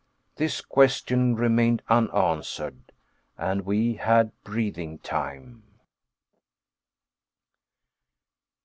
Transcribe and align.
This 0.37 0.61
question 0.61 1.35
remained 1.35 1.83
unanswered. 1.87 2.91
And 3.37 3.61
we 3.67 3.93
had 3.97 4.31
breathing 4.43 4.97
time. 4.97 5.61